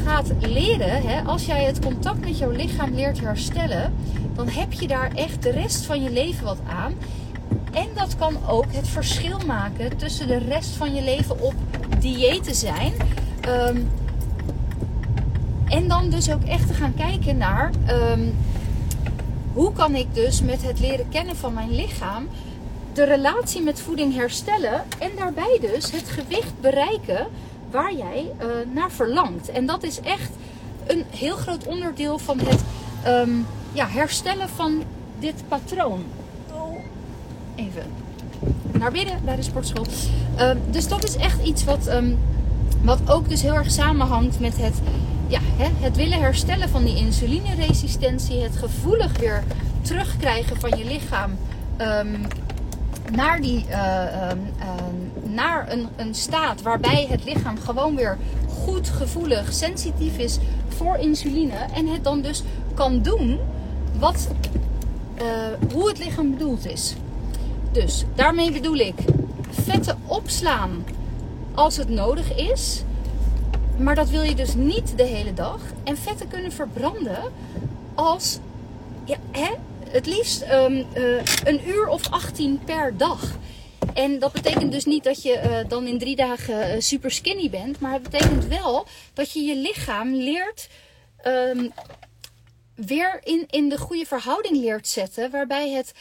gaat 0.03 0.31
leren, 0.39 1.01
hè, 1.01 1.21
als 1.21 1.45
jij 1.45 1.63
het 1.63 1.79
contact 1.79 2.19
met 2.19 2.37
jouw 2.37 2.51
lichaam 2.51 2.93
leert 2.93 3.19
herstellen, 3.19 3.93
dan 4.35 4.47
heb 4.47 4.73
je 4.73 4.87
daar 4.87 5.11
echt 5.13 5.43
de 5.43 5.49
rest 5.49 5.85
van 5.85 6.03
je 6.03 6.11
leven 6.11 6.45
wat 6.45 6.59
aan. 6.67 6.93
En 7.75 7.87
dat 7.93 8.15
kan 8.17 8.37
ook 8.47 8.65
het 8.67 8.87
verschil 8.87 9.37
maken 9.45 9.97
tussen 9.97 10.27
de 10.27 10.37
rest 10.37 10.69
van 10.69 10.93
je 10.93 11.01
leven 11.01 11.41
op 11.41 11.53
dieet 11.99 12.57
zijn. 12.57 12.93
Um, 13.47 13.89
en 15.67 15.87
dan 15.87 16.09
dus 16.09 16.31
ook 16.31 16.43
echt 16.43 16.67
te 16.67 16.73
gaan 16.73 16.93
kijken 16.93 17.37
naar 17.37 17.71
um, 18.11 18.35
hoe 19.53 19.73
kan 19.73 19.95
ik 19.95 20.07
dus 20.13 20.41
met 20.41 20.63
het 20.63 20.79
leren 20.79 21.09
kennen 21.09 21.35
van 21.35 21.53
mijn 21.53 21.75
lichaam 21.75 22.27
de 22.93 23.03
relatie 23.03 23.61
met 23.61 23.81
voeding 23.81 24.15
herstellen 24.15 24.83
en 24.99 25.11
daarbij 25.15 25.57
dus 25.61 25.91
het 25.91 26.09
gewicht 26.09 26.61
bereiken 26.61 27.27
waar 27.71 27.93
jij 27.93 28.31
uh, 28.41 28.45
naar 28.73 28.91
verlangt. 28.91 29.49
En 29.49 29.65
dat 29.65 29.83
is 29.83 29.99
echt 29.99 30.31
een 30.87 31.03
heel 31.09 31.35
groot 31.35 31.65
onderdeel 31.67 32.17
van 32.17 32.39
het 32.39 32.61
um, 33.07 33.45
ja, 33.71 33.87
herstellen 33.87 34.49
van 34.49 34.83
dit 35.19 35.43
patroon 35.47 36.03
even 37.55 37.83
naar 38.71 38.91
binnen 38.91 39.19
bij 39.25 39.35
de 39.35 39.41
sportschool. 39.41 39.85
Uh, 40.39 40.49
dus 40.69 40.87
dat 40.87 41.03
is 41.03 41.15
echt 41.15 41.43
iets 41.43 41.63
wat, 41.63 41.87
um, 41.87 42.17
wat 42.81 42.99
ook 43.09 43.29
dus 43.29 43.41
heel 43.41 43.53
erg 43.53 43.71
samenhangt 43.71 44.39
met 44.39 44.57
het, 44.57 44.75
ja, 45.27 45.39
hè, 45.57 45.67
het 45.79 45.95
willen 45.95 46.19
herstellen 46.19 46.69
van 46.69 46.83
die 46.83 46.97
insulineresistentie. 46.97 48.41
Het 48.41 48.55
gevoelig 48.57 49.17
weer 49.19 49.43
terugkrijgen 49.81 50.59
van 50.59 50.77
je 50.77 50.85
lichaam 50.85 51.31
um, 51.77 52.21
naar, 53.11 53.41
die, 53.41 53.65
um, 54.31 54.39
naar 55.33 55.71
een, 55.71 55.87
een 55.95 56.15
staat 56.15 56.61
waarbij 56.61 57.07
het 57.09 57.23
lichaam 57.23 57.57
gewoon 57.57 57.95
weer 57.95 58.17
goed 58.47 58.89
gevoelig, 58.89 59.53
sensitief 59.53 60.17
is 60.17 60.37
voor 60.67 60.97
insuline. 60.97 61.55
En 61.73 61.87
het 61.87 62.03
dan 62.03 62.21
dus 62.21 62.43
kan 62.73 63.01
doen 63.01 63.39
wat, 63.99 64.27
uh, 65.21 65.71
hoe 65.73 65.87
het 65.87 65.97
lichaam 65.97 66.31
bedoeld 66.31 66.67
is. 66.67 66.95
Dus 67.75 68.03
daarmee 68.15 68.51
bedoel 68.51 68.75
ik 68.75 68.95
vetten 69.49 70.01
opslaan 70.05 70.85
als 71.55 71.77
het 71.77 71.89
nodig 71.89 72.35
is. 72.35 72.83
Maar 73.77 73.95
dat 73.95 74.09
wil 74.09 74.21
je 74.21 74.35
dus 74.35 74.53
niet 74.53 74.97
de 74.97 75.03
hele 75.03 75.33
dag. 75.33 75.61
En 75.83 75.97
vetten 75.97 76.27
kunnen 76.27 76.51
verbranden 76.51 77.17
als 77.95 78.39
ja, 79.05 79.17
hè, 79.31 79.51
het 79.89 80.05
liefst 80.05 80.41
um, 80.51 80.85
uh, 80.97 81.21
een 81.43 81.67
uur 81.67 81.87
of 81.87 82.09
18 82.09 82.59
per 82.65 82.97
dag. 82.97 83.37
En 83.93 84.19
dat 84.19 84.31
betekent 84.31 84.71
dus 84.71 84.85
niet 84.85 85.03
dat 85.03 85.23
je 85.23 85.41
uh, 85.45 85.69
dan 85.69 85.87
in 85.87 85.99
drie 85.99 86.15
dagen 86.15 86.75
uh, 86.75 86.81
super 86.81 87.11
skinny 87.11 87.49
bent. 87.49 87.79
Maar 87.79 87.93
het 87.93 88.03
betekent 88.09 88.45
wel 88.45 88.87
dat 89.13 89.31
je 89.31 89.41
je 89.41 89.55
lichaam 89.55 90.13
leert. 90.13 90.69
Um, 91.27 91.71
weer 92.75 93.19
in, 93.23 93.43
in 93.49 93.69
de 93.69 93.77
goede 93.77 94.05
verhouding 94.05 94.57
leert 94.57 94.87
zetten. 94.87 95.31
Waarbij 95.31 95.71
het 95.71 95.93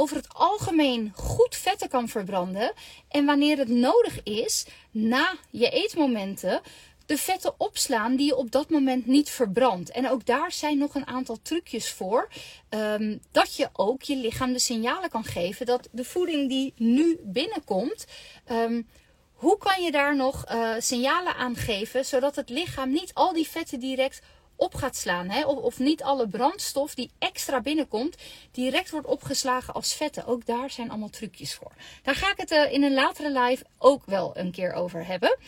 over 0.00 0.16
het 0.16 0.34
algemeen 0.34 1.12
goed 1.14 1.56
vetten 1.56 1.88
kan 1.88 2.08
verbranden. 2.08 2.72
En 3.08 3.24
wanneer 3.24 3.58
het 3.58 3.68
nodig 3.68 4.22
is, 4.22 4.66
na 4.90 5.34
je 5.50 5.70
eetmomenten, 5.70 6.60
de 7.06 7.16
vetten 7.16 7.54
opslaan 7.56 8.16
die 8.16 8.26
je 8.26 8.36
op 8.36 8.50
dat 8.50 8.70
moment 8.70 9.06
niet 9.06 9.30
verbrandt. 9.30 9.90
En 9.90 10.10
ook 10.10 10.26
daar 10.26 10.52
zijn 10.52 10.78
nog 10.78 10.94
een 10.94 11.06
aantal 11.06 11.38
trucjes 11.42 11.90
voor. 11.90 12.28
Um, 12.70 13.20
dat 13.30 13.56
je 13.56 13.68
ook 13.72 14.02
je 14.02 14.16
lichaam 14.16 14.52
de 14.52 14.58
signalen 14.58 15.10
kan 15.10 15.24
geven 15.24 15.66
dat 15.66 15.88
de 15.92 16.04
voeding 16.04 16.48
die 16.48 16.72
nu 16.76 17.18
binnenkomt. 17.22 18.06
Um, 18.50 18.88
hoe 19.34 19.58
kan 19.58 19.82
je 19.82 19.90
daar 19.90 20.16
nog 20.16 20.44
uh, 20.52 20.74
signalen 20.78 21.34
aan 21.34 21.56
geven 21.56 22.04
zodat 22.04 22.36
het 22.36 22.48
lichaam 22.48 22.90
niet 22.90 23.14
al 23.14 23.32
die 23.32 23.48
vetten 23.48 23.80
direct 23.80 24.20
op 24.60 24.74
gaat 24.74 24.96
slaan. 24.96 25.28
Hè? 25.28 25.44
Of, 25.44 25.58
of, 25.58 25.78
niet 25.78 26.02
alle 26.02 26.28
brandstof 26.28 26.94
die 26.94 27.10
extra 27.18 27.60
binnenkomt, 27.60 28.16
direct 28.50 28.90
wordt 28.90 29.06
opgeslagen 29.06 29.74
als 29.74 29.94
vetten. 29.94 30.26
Ook 30.26 30.46
daar 30.46 30.70
zijn 30.70 30.90
allemaal 30.90 31.10
trucjes 31.10 31.54
voor. 31.54 31.72
Daar 32.02 32.14
ga 32.14 32.30
ik 32.30 32.36
het 32.36 32.50
uh, 32.50 32.72
in 32.72 32.82
een 32.82 32.94
latere 32.94 33.40
live 33.40 33.64
ook 33.78 34.02
wel 34.06 34.36
een 34.36 34.50
keer 34.50 34.72
over 34.72 35.06
hebben. 35.06 35.38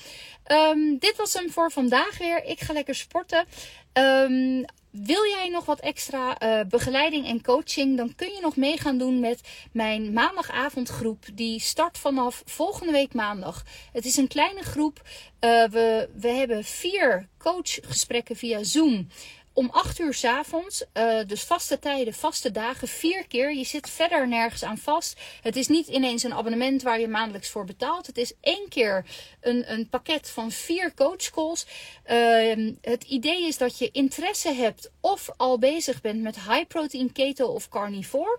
Um, 0.46 0.98
dit 0.98 1.16
was 1.16 1.32
hem 1.32 1.50
voor 1.50 1.70
vandaag 1.70 2.18
weer. 2.18 2.44
Ik 2.44 2.60
ga 2.60 2.72
lekker 2.72 2.94
sporten. 2.94 3.44
Um, 3.92 4.64
wil 4.92 5.28
jij 5.28 5.48
nog 5.48 5.64
wat 5.64 5.80
extra 5.80 6.42
uh, 6.42 6.60
begeleiding 6.68 7.26
en 7.26 7.42
coaching, 7.42 7.96
dan 7.96 8.14
kun 8.14 8.28
je 8.28 8.40
nog 8.40 8.56
mee 8.56 8.78
gaan 8.78 8.98
doen 8.98 9.20
met 9.20 9.40
mijn 9.72 10.12
maandagavondgroep. 10.12 11.24
Die 11.34 11.60
start 11.60 11.98
vanaf 11.98 12.42
volgende 12.44 12.92
week 12.92 13.14
maandag. 13.14 13.64
Het 13.92 14.04
is 14.04 14.16
een 14.16 14.28
kleine 14.28 14.62
groep. 14.62 15.00
Uh, 15.40 15.64
we, 15.64 16.08
we 16.14 16.28
hebben 16.28 16.64
vier 16.64 17.28
coachgesprekken 17.38 18.36
via 18.36 18.62
Zoom. 18.62 19.08
Om 19.52 19.70
8 19.70 19.98
uur 19.98 20.14
s 20.14 20.24
avonds. 20.24 20.84
Uh, 20.94 21.18
dus 21.26 21.42
vaste 21.42 21.78
tijden, 21.78 22.14
vaste 22.14 22.50
dagen, 22.50 22.88
vier 22.88 23.26
keer. 23.26 23.54
Je 23.54 23.64
zit 23.64 23.90
verder 23.90 24.28
nergens 24.28 24.62
aan 24.64 24.78
vast. 24.78 25.20
Het 25.42 25.56
is 25.56 25.68
niet 25.68 25.86
ineens 25.86 26.22
een 26.22 26.34
abonnement 26.34 26.82
waar 26.82 27.00
je 27.00 27.08
maandelijks 27.08 27.48
voor 27.48 27.64
betaalt. 27.64 28.06
Het 28.06 28.16
is 28.18 28.32
één 28.40 28.68
keer 28.68 29.04
een, 29.40 29.72
een 29.72 29.88
pakket 29.88 30.30
van 30.30 30.50
vier 30.50 30.94
coachcalls. 30.94 31.66
Uh, 32.10 32.74
het 32.80 33.04
idee 33.04 33.46
is 33.46 33.58
dat 33.58 33.78
je 33.78 33.90
interesse 33.90 34.52
hebt 34.52 34.90
of 35.00 35.30
al 35.36 35.58
bezig 35.58 36.00
bent 36.00 36.22
met 36.22 36.34
high 36.34 36.66
protein, 36.66 37.12
keto 37.12 37.46
of 37.46 37.68
carnivore. 37.68 38.38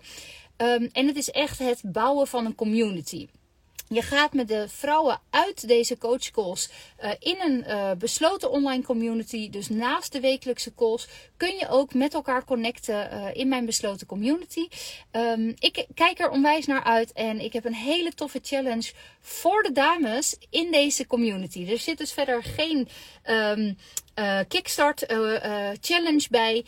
Um, 0.56 0.88
en 0.92 1.06
het 1.06 1.16
is 1.16 1.30
echt 1.30 1.58
het 1.58 1.80
bouwen 1.84 2.26
van 2.26 2.46
een 2.46 2.54
community. 2.54 3.28
Je 3.88 4.02
gaat 4.02 4.32
met 4.32 4.48
de 4.48 4.68
vrouwen 4.68 5.20
uit 5.30 5.68
deze 5.68 5.98
coachcalls 5.98 6.70
uh, 7.02 7.10
in 7.18 7.36
een 7.40 7.64
uh, 7.68 7.90
besloten 7.92 8.50
online 8.50 8.82
community. 8.82 9.50
Dus 9.50 9.68
naast 9.68 10.12
de 10.12 10.20
wekelijkse 10.20 10.74
calls 10.74 11.08
kun 11.36 11.54
je 11.56 11.68
ook 11.68 11.94
met 11.94 12.14
elkaar 12.14 12.44
connecten 12.44 13.12
uh, 13.12 13.26
in 13.32 13.48
mijn 13.48 13.66
besloten 13.66 14.06
community. 14.06 14.68
Um, 15.12 15.54
ik 15.58 15.86
kijk 15.94 16.18
er 16.18 16.30
onwijs 16.30 16.66
naar 16.66 16.84
uit 16.84 17.12
en 17.12 17.40
ik 17.40 17.52
heb 17.52 17.64
een 17.64 17.74
hele 17.74 18.12
toffe 18.12 18.40
challenge 18.42 18.92
voor 19.20 19.62
de 19.62 19.72
dames 19.72 20.36
in 20.50 20.70
deze 20.70 21.06
community. 21.06 21.70
Er 21.70 21.78
zit 21.78 21.98
dus 21.98 22.12
verder 22.12 22.42
geen 22.42 22.88
um, 23.24 23.76
kickstart 24.48 25.04
challenge 25.80 26.26
bij. 26.30 26.64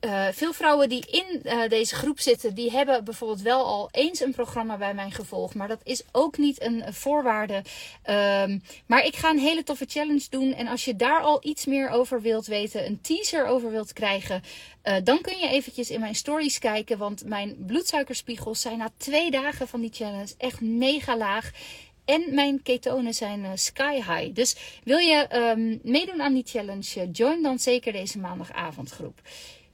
Uh, 0.00 0.26
veel 0.32 0.52
vrouwen 0.52 0.88
die 0.88 1.06
in 1.10 1.40
uh, 1.44 1.68
deze 1.68 1.94
groep 1.94 2.20
zitten, 2.20 2.54
die 2.54 2.70
hebben 2.70 3.04
bijvoorbeeld 3.04 3.42
wel 3.42 3.64
al 3.64 3.88
eens 3.92 4.20
een 4.20 4.32
programma 4.32 4.76
bij 4.76 4.94
mij 4.94 5.10
gevolgd. 5.10 5.54
Maar 5.54 5.68
dat 5.68 5.80
is 5.84 6.02
ook 6.12 6.38
niet 6.38 6.62
een 6.62 6.84
voorwaarde. 6.94 7.54
Um, 7.54 8.62
maar 8.86 9.04
ik 9.04 9.16
ga 9.16 9.30
een 9.30 9.38
hele 9.38 9.62
toffe 9.62 9.84
challenge 9.88 10.26
doen. 10.30 10.54
En 10.54 10.66
als 10.66 10.84
je 10.84 10.96
daar 10.96 11.20
al 11.20 11.38
iets 11.42 11.66
meer 11.66 11.88
over 11.88 12.22
wilt 12.22 12.46
weten, 12.46 12.86
een 12.86 13.00
teaser 13.00 13.46
over 13.46 13.70
wilt 13.70 13.92
krijgen, 13.92 14.42
uh, 14.84 14.94
dan 15.04 15.20
kun 15.20 15.38
je 15.38 15.48
eventjes 15.48 15.90
in 15.90 16.00
mijn 16.00 16.14
stories 16.14 16.58
kijken. 16.58 16.98
Want 16.98 17.24
mijn 17.24 17.56
bloedsuikerspiegels 17.66 18.60
zijn 18.60 18.78
na 18.78 18.90
twee 18.96 19.30
dagen 19.30 19.68
van 19.68 19.80
die 19.80 19.92
challenge 19.92 20.34
echt 20.36 20.60
mega 20.60 21.16
laag. 21.16 21.50
En 22.04 22.34
mijn 22.34 22.62
ketonen 22.62 23.14
zijn 23.14 23.58
sky 23.58 23.94
high. 23.94 24.34
Dus 24.34 24.56
wil 24.84 24.98
je 24.98 25.28
um, 25.36 25.80
meedoen 25.82 26.22
aan 26.22 26.34
die 26.34 26.46
challenge? 26.46 27.10
Join 27.10 27.42
dan 27.42 27.58
zeker 27.58 27.92
deze 27.92 28.18
maandagavondgroep. 28.18 29.20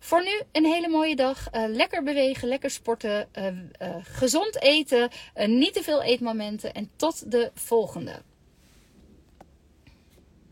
Voor 0.04 0.22
nu 0.22 0.40
een 0.52 0.64
hele 0.64 0.88
mooie 0.88 1.16
dag. 1.16 1.48
Uh, 1.52 1.64
lekker 1.68 2.02
bewegen, 2.02 2.48
lekker 2.48 2.70
sporten, 2.70 3.28
uh, 3.38 3.46
uh, 3.46 3.96
gezond 4.02 4.62
eten, 4.62 5.10
niet 5.46 5.72
te 5.72 5.82
veel 5.82 6.02
eetmomenten 6.02 6.74
en 6.74 6.90
tot 6.96 7.30
de 7.30 7.50
volgende. 7.54 8.22